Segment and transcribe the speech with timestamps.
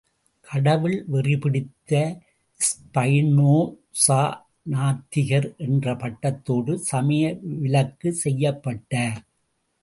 [0.47, 1.91] கடவுள் வெறி பிடித்த
[2.59, 4.21] ஸ்பைனோஸா,
[4.71, 7.23] நாத்திகர் என்ற பட்டத்தோடு சமய
[7.61, 9.21] விலக்கு செய்யப்பட்டார்.